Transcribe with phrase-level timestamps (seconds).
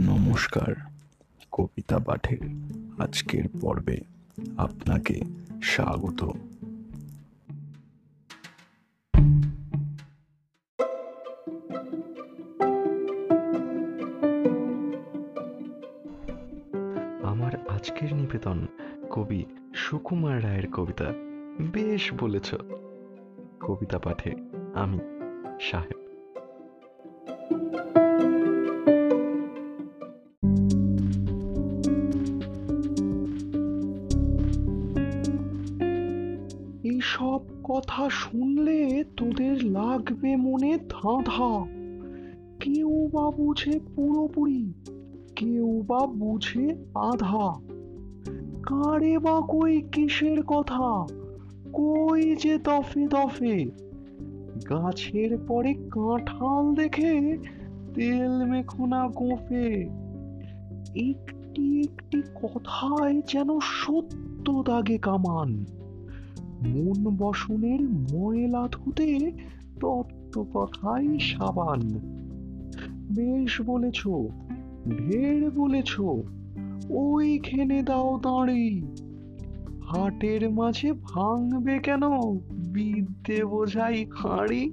[0.00, 0.74] নমস্কার,
[1.52, 2.38] কবিতা পাঠের
[2.98, 3.98] আজকের পর্বে
[4.56, 5.20] আপনাকে
[5.62, 6.24] স্বাগত।
[17.22, 18.66] আমার আজকের নিবেদন
[19.10, 19.44] কবি
[19.74, 21.04] সুকুমার রায়ের কবিতা।
[21.72, 22.54] বেশ বলেছ।
[23.60, 24.34] কবিতা পাঠে
[24.74, 24.98] আমি
[25.60, 26.00] সাহেব।
[36.84, 41.66] এইসব কথা শুনলে তোদের লাগবে মনে ধাঁধা।
[42.60, 44.72] কেউ বা বুঝে পুরোপুরি,
[45.36, 47.60] কেউ বা বুঝে আধা।
[48.62, 51.06] কারে বা কই কিসের কথা,
[51.72, 53.70] কই যে দফে দফে।
[54.70, 57.38] গাছের পরে কাঁঠাল দেখে
[57.94, 59.88] তেল মেখোনা গোফে।
[60.94, 65.79] একটি একটি কথায় যেন সত্য দাগে কামান।
[66.66, 67.82] মন বসনের
[68.14, 69.32] ময়লা ধুতে
[69.80, 71.80] তত্ত্ব কথাই সাবান।
[73.14, 74.08] বেশ বলেছ
[74.88, 76.00] ঢের বলেছ,
[76.90, 78.82] ওইখানে দাও দাঁড়ি।
[79.82, 82.00] হাটের মাঝে ভাঙবে কেন,
[82.72, 84.72] বিদ্যে বোঝাই হাঁড়ি।